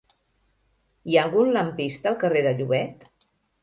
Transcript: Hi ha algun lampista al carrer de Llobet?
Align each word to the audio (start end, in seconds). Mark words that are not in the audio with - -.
Hi 1.13 1.19
ha 1.19 1.25
algun 1.27 1.53
lampista 1.59 2.13
al 2.15 2.21
carrer 2.27 2.47
de 2.51 2.59
Llobet? 2.61 3.11